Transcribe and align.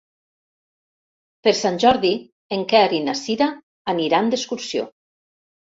Per 1.49 1.53
Sant 1.59 1.77
Jordi 1.85 2.11
en 2.59 2.67
Quer 2.73 2.83
i 3.01 3.05
na 3.11 3.17
Cira 3.23 3.53
aniran 3.95 4.35
d'excursió. 4.35 4.93